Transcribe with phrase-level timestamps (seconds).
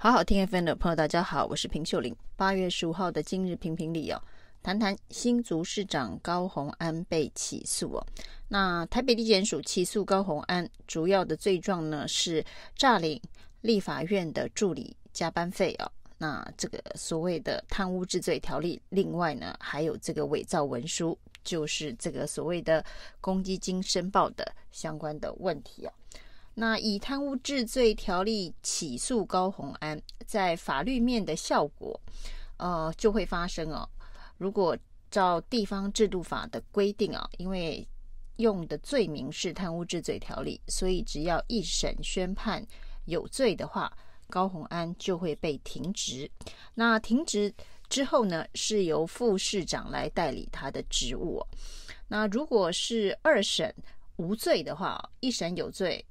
[0.00, 2.14] 好好听 FM 的朋友，大家好，我是平秀玲。
[2.36, 4.22] 八月十五号的今日评评理哦，
[4.62, 8.06] 谈谈新竹市长高虹安被起诉哦。
[8.46, 12.44] 那台北地检署起诉高虹安，主要的罪状呢是
[12.76, 13.20] 诈领
[13.62, 15.90] 立法院的助理加班费哦。
[16.16, 22.84] 那这个所谓的贪污治罪条例，另外呢还有这个伪造文书，就是这个所谓的
[23.20, 25.92] 公积金申报的相关的问题哦。
[26.60, 32.00] 那以贪污治罪条例起诉高虹安，在法律面的效果，
[32.56, 33.88] 呃，就会发生哦。
[34.38, 34.76] 如果
[35.08, 37.86] 照地方制度法的规定啊，因为
[38.38, 42.66] 用的罪名是贪污治罪条例，所以只要一审宣判
[43.04, 43.96] 有罪的话，
[44.28, 46.28] 高虹安就会被停职。
[46.74, 47.54] 那停职
[47.88, 51.40] 之后呢，是由副市长来代理他的职务。
[52.08, 53.72] 那如果是二审
[54.16, 56.04] 无罪的话，一审有罪。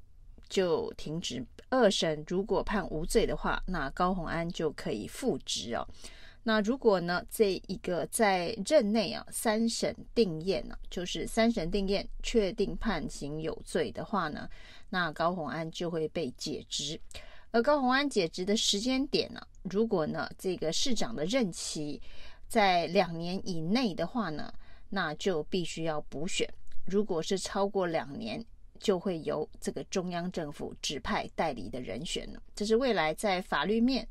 [0.50, 1.46] 就停职。
[1.70, 5.86] 二审如果判无罪的话，那高虹安就可以复职哦。
[6.44, 14.50] 那如果呢，这一个在任内啊，三审定验呢，就是三审定验确定判刑有罪的话呢，
[14.90, 16.98] 那高虹安就会被解职。
[17.52, 22.02] 而高虹安解职的时间点呢，如果呢这个市长的任期
[22.48, 24.54] 在两年以内的话呢，
[24.90, 26.48] 那就必须要补选。
[26.86, 28.46] 如果是超过两年，
[28.78, 34.08] 就会由这个中央政府指派代理的人选了，这是未来在法律面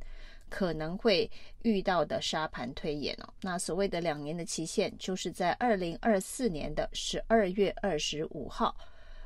[0.49, 1.31] 可能会
[1.63, 3.29] 遇到的沙盘推演哦。
[3.43, 8.77] 那所谓的两年的期限，就是在二零二四年的十二月二十五号。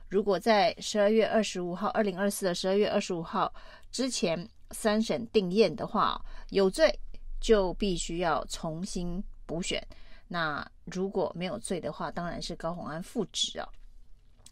[0.09, 3.53] 如果在十二月二十五号，二零二四的十二月二十五号
[3.93, 6.93] 之前三审定验的话，有罪
[7.41, 9.81] 就必须要重新补选。
[10.27, 13.69] 那如果没有罪的话，当然是高虹安复职啊。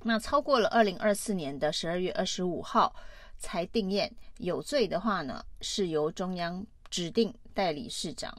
[0.03, 2.95] 那超过了二零二四年的十二月二十五号
[3.39, 8.33] 才定验有罪的话呢，是由中央指定代理市长。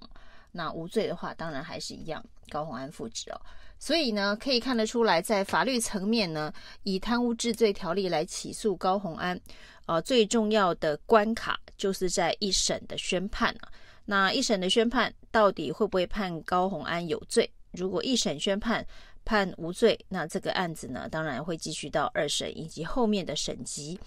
[0.52, 3.40] 那无罪的话，当然还是一样，高虹安复职哦。
[3.78, 6.52] 所以呢，可以看得出来，在法律层面呢，
[6.84, 9.40] 以贪污治罪条例来起诉高虹安，
[9.86, 13.72] 呃，最重要的关卡就是在一审的宣判啊。
[14.06, 17.50] 那一审的宣判到底会不会判高虹安有罪？
[17.72, 18.86] 如果一审宣判，
[19.30, 24.00] 判无罪，那这个案子呢，当然会继续到二审以及后面的审级。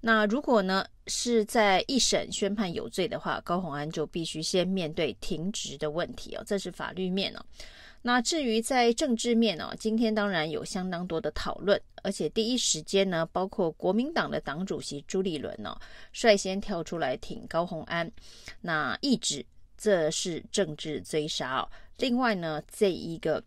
[0.00, 7.44] 那如果呢是在一审宣判有罪的话，高虹安就必须先面对停职的问题哦，这是法律面哦。
[8.02, 15.76] 那至于在政治面哦，今天当然有相当多的讨论，而且第一时间呢，包括国民党的党主席朱立伦哦，
[16.12, 18.08] 率先跳出来挺高虹安，
[18.60, 19.44] 那一直
[19.76, 21.68] 这是政治追杀哦。
[21.98, 23.42] 另外呢，这一个。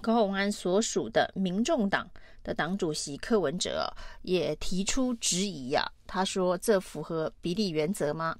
[0.00, 2.08] 高虹安所属的民众党
[2.44, 3.92] 的党主席柯文哲
[4.22, 8.36] 也提出质疑呀、啊，他说：“这符合比例原则吗？”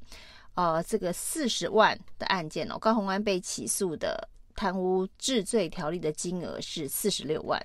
[0.55, 7.61] 呃，这个四十万的案件哦，高虹安被起诉的贪污治罪条例的金额是四十六万，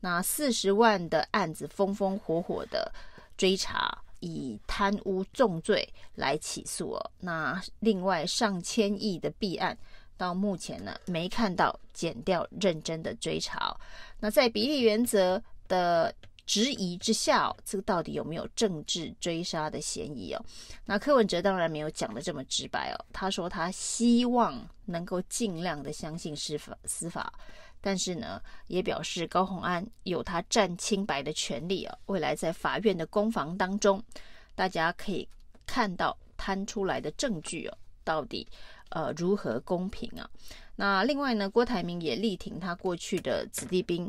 [0.00, 2.92] 那四十万的案子风风火火的
[3.36, 7.10] 追查，以贪污重罪来起诉哦。
[7.20, 9.76] 那另外上千亿的弊案。
[10.16, 13.76] 到目前呢，没看到减掉认真的追查。
[14.20, 16.14] 那在比例原则的
[16.46, 20.44] 质疑之下，这个到底有没有政治追杀的嫌疑哦？
[20.84, 23.04] 那柯文哲当然没有讲得这么直白哦。
[23.12, 24.54] 他说他希望
[24.84, 27.32] 能够尽量的相信司法司法，
[27.80, 31.98] 但是呢，也表示高虹安有他占清白的权利哦。
[32.06, 34.02] 未来在法院的攻防当中，
[34.54, 35.26] 大家可以
[35.66, 38.46] 看到摊出来的证据哦，到底。
[38.94, 40.30] 呃，如何公平啊？
[40.76, 44.08] 那另外呢，郭台铭也力挺他过去的子弟兵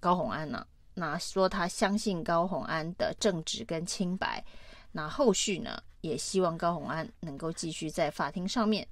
[0.00, 4.44] 高虹安呢、那说他相信高虹安的正直跟清白。
[4.90, 8.84] 那后续呢，也希望高虹安能够继续在法庭上面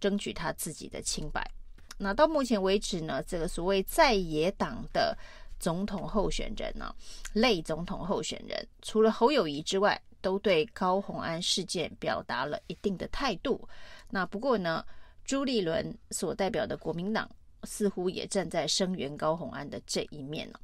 [0.00, 1.48] 争取他自己的清白。
[1.98, 5.16] 那到目前为止呢，这个所谓在野党的
[5.60, 6.92] 总统候选人呢、
[7.34, 13.68] 类总统候选人，除了侯友谊之外，都对高虹安事件表达了一定的态度。
[14.08, 14.82] 那不过呢，
[15.24, 17.28] 朱立伦所代表的国民党
[17.64, 20.60] 似乎也站在声援高虹安的这一面了。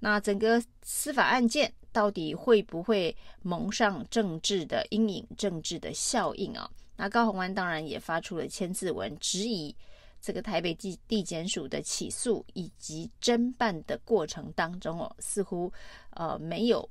[0.00, 6.68] 那整个司法案件到底会不会蒙上政治的阴影、政治的效应啊？
[6.96, 9.74] 那高虹安当然也发出了千字文，质疑
[10.20, 15.72] 这个台北地地检署的起诉以及侦办的过程当中哦，似乎
[16.10, 16.88] 呃没有。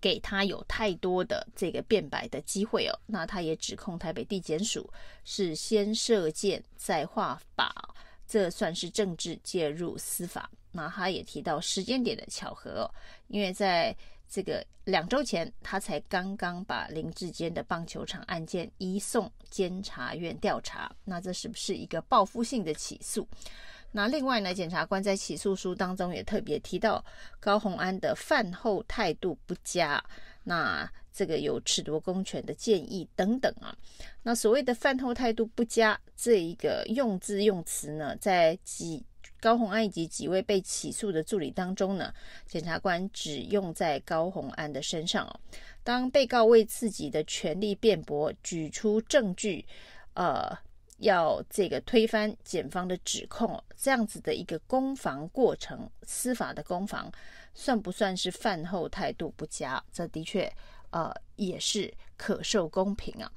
[0.00, 4.88] 给他有太多的这个辩白的机会哦，那他也指控台北地检署
[5.24, 7.70] 是先射箭再画靶，
[8.26, 10.50] 这算是政治介入司法。
[10.72, 12.90] 那他也提到时间点的巧合哦，
[13.28, 13.96] 因为在
[14.28, 23.26] 这个两周前，他才刚刚把林志坚的棒球场案件移送监察院调查，那这是不是一个报复性的起诉？
[23.96, 27.02] 那另外呢，检察官在起诉书当中也特别提到
[27.40, 30.04] 高虹安的饭后态度不佳，
[30.44, 33.74] 那这个有褫夺公权的建议等等啊。
[34.22, 39.02] 那所谓的饭后态度不佳这一个用字用词呢，在几
[39.40, 42.12] 高虹安以及几位被起诉的助理当中呢，
[42.46, 45.40] 检察官只用在高虹安的身上哦。
[45.82, 49.64] 当被告为自己的权利辩驳，举出证据，
[50.12, 50.54] 呃。
[50.98, 57.12] 要这个推翻检方的指控，这样子的一个攻防过程，司法的攻防，
[57.52, 59.82] 算不算是饭后态度不佳？
[59.92, 60.50] 这的确，
[60.90, 63.30] 呃，也是可受公平啊。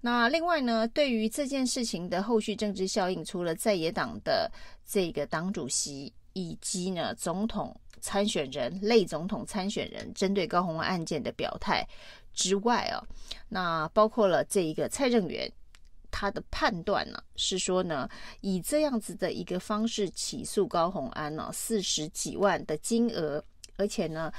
[0.00, 4.50] 那另外呢，对于这件事情的后续政治效应，除了在野党的
[4.86, 11.86] 这个党主席以及呢总统参选人、类总统参选人针对高虹安案件的表态
[12.32, 13.04] 之外啊，
[13.48, 15.52] 那包括了这一个蔡正元。
[16.24, 18.08] 他的判断呢是说呢，
[18.40, 23.44] 以这样子的一个方式起诉高虹安呢，四十几万的金额，
[23.76, 24.32] 而且呢，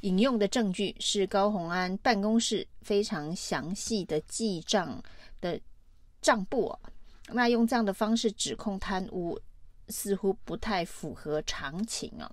[0.00, 5.02] 引用的证据是高虹安办公室非常详细的记账
[5.42, 5.60] 的
[6.22, 6.80] 账簿啊，
[7.28, 9.38] 那用这样的方式指控贪污，
[9.88, 12.32] 似乎不太符合常情啊。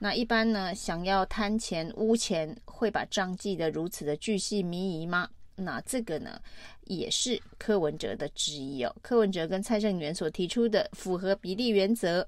[0.00, 5.30] 那一般呢，想要贪钱污钱，会把账记得如此的巨细靡遗吗？
[5.56, 6.40] 那这个呢，
[6.86, 8.94] 也是柯文哲的质疑哦。
[9.02, 12.26] 柯文哲跟蔡正元所提出的符合比例原则，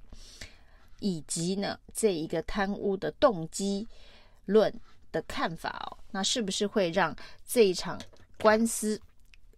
[1.01, 3.87] 以及呢这一个贪污的动机
[4.45, 4.73] 论
[5.11, 7.15] 的看法哦，那是不是会让
[7.47, 8.01] 这一场
[8.41, 9.01] 官司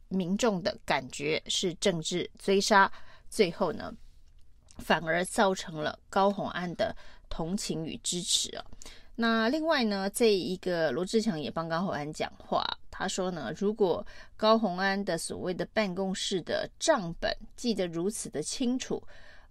[0.08, 2.90] 民众的感觉是政治追杀，
[3.28, 3.92] 最后呢
[4.78, 6.96] 反而造成了高虹安的
[7.28, 8.64] 同情与支持哦？
[9.14, 12.64] 那另外呢，这一个罗志强也帮高虹安讲话。
[12.98, 14.04] 他说呢，如果
[14.36, 19.00] 高虹安的所谓的办公室的账本记得如此的清楚，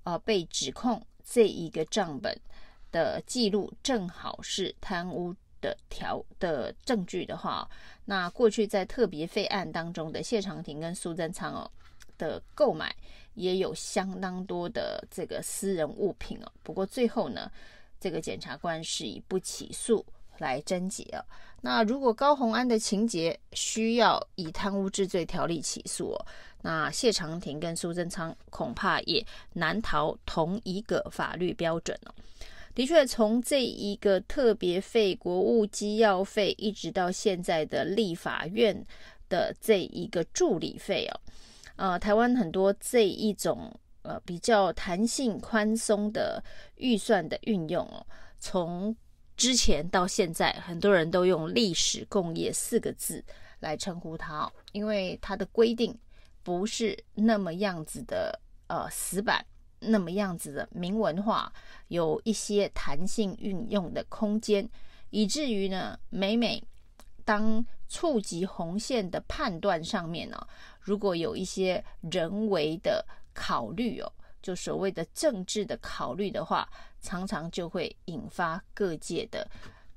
[0.04, 2.38] 呃，被指控这一个账本
[2.92, 7.66] 的记录正好是贪污的条的证据的话，
[8.04, 11.72] 那过去在特别费案当中的谢长廷跟苏贞昌哦
[12.18, 12.94] 的购买
[13.36, 16.52] 也有相当多的这个私人物品哦。
[16.64, 17.50] 不过最后呢，
[17.98, 20.06] 这个检察官是以不起诉
[20.40, 21.06] 来侦结。
[21.62, 26.26] 那如果高虹安的情节需要以贪污治罪条例起诉哦，
[26.62, 32.14] 那谢长廷跟苏贞昌恐怕也难逃同一个法律标准哦。
[32.76, 38.86] 的确，从这一个特别费、国务机要费，一直到现在的立法院
[39.28, 41.20] 的这一个助理费哦，
[41.76, 43.74] 呃，台湾很多这一种
[44.04, 46.42] 呃比较弹性宽松的
[46.76, 48.06] 预算的运用哦，
[48.40, 48.96] 从
[49.38, 53.24] 之前到现在，很多人都用“历史共业”四个字
[53.60, 55.96] 来称呼它，因为它的规定
[56.42, 59.46] 不是那么样子的呃死板，
[59.80, 61.54] 那么样子的明文化，
[61.90, 64.68] 有一些弹性运用的空间，
[65.12, 66.64] 以至于呢，每每
[67.24, 70.48] 当触及红线的判断上面呢，
[70.82, 73.06] 如果有一些人为的
[73.36, 74.12] 考虑哦。
[74.48, 76.66] 就所谓的政治的考虑的话，
[77.02, 79.46] 常常就会引发各界的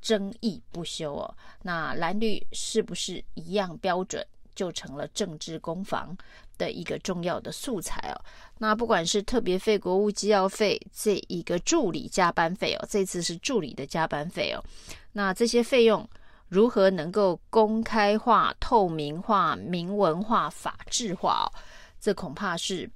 [0.02, 1.32] 争议不休哦。
[1.62, 6.18] 那蓝绿是不是一样标准，就成了政治攻防
[6.58, 8.18] 的一个重要的素材哦。
[8.58, 14.60] 那不管是特别费、国务机要费这一个助理加班费哦，这次是助理的加班费哦。
[15.12, 16.04] 那这些费用
[16.48, 21.46] 如何能够公开化、透明化、明文化、法制化哦？
[22.00, 22.90] 这恐怕是。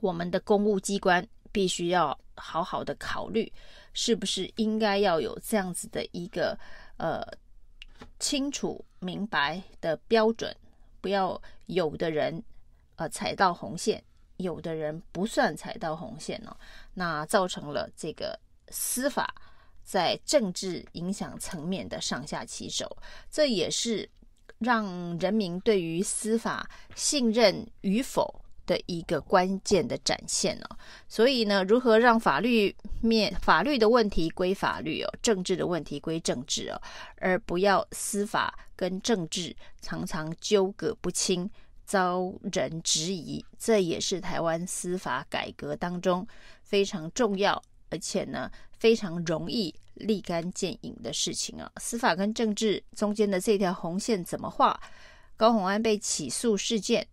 [0.00, 3.52] 我们的公务机关必须要好好的考虑，
[3.92, 6.58] 是不是应该要有这样子的一个
[6.96, 7.26] 呃
[8.18, 10.56] 清楚明白的标准，
[11.00, 12.42] 不要有的人
[12.96, 14.02] 呃踩到红线，
[14.36, 16.56] 有的人不算踩到红线哦，
[16.94, 19.34] 那造成了这个司法
[19.82, 22.96] 在政治影响层面的上下其手，
[23.30, 24.08] 这也是
[24.58, 28.40] 让人民对于司法信任与否。
[28.66, 30.76] 的一个关键的展现哦，
[31.08, 36.80] 所以呢，如何让法律面法律的问题归法律哦，政治的问题归政治哦，
[37.16, 41.50] 而不要司法跟政治常常纠葛不清，
[41.84, 46.26] 遭人质疑，这也是台湾司法改革当中
[46.62, 51.70] 非常重要，而且呢非常容易立竿见影的事情啊。
[51.78, 54.80] 司法跟政治中间的这条红线怎么画？
[55.36, 57.06] 高虹安被起诉事件。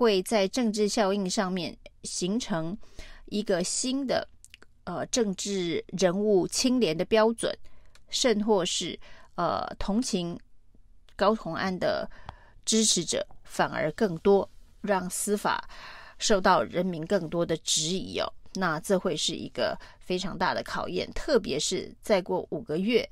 [0.00, 2.74] 会在政治效应上面形成
[3.26, 4.26] 一个新的
[4.84, 7.54] 呃政治人物清廉的标准，
[8.08, 8.98] 甚或是
[9.34, 10.40] 呃同情
[11.16, 12.10] 高虹安的
[12.64, 14.48] 支持者反而更多，
[14.80, 15.68] 让司法
[16.18, 18.32] 受到人民更多的质疑哦。
[18.54, 23.06] 那这会是一个非常大的考验，特别是再过五个月，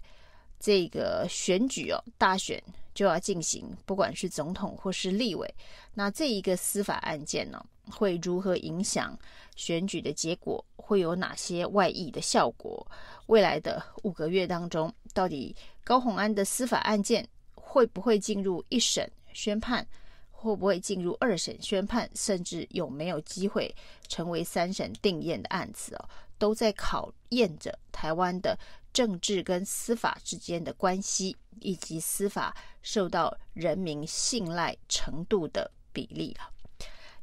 [0.58, 2.62] 这个选举哦，大选
[2.94, 5.52] 就要进行，不管是总统或是立委，
[5.94, 9.18] 那这一个司法案件呢，会如何影响
[9.56, 10.64] 选举的结果？
[10.76, 12.86] 会有哪些外溢的效果？
[13.26, 19.86] 未来的五个月当中，到底高虹安的司法案件会不会进入一审宣判？
[20.30, 23.74] 会不会进入二审宣判，甚至有没有机会
[24.06, 26.08] 成为三审定谳的案子哦，
[26.38, 28.59] 都在考验着台湾的
[28.92, 36.50] 政治跟司法之间的关系，以及司法受到人民信赖程度的比例了。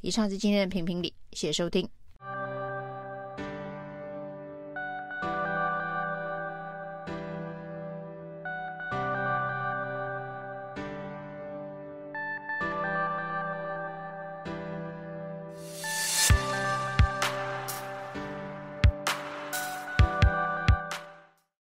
[0.01, 1.89] 以上是今天的评评理，谢谢收听。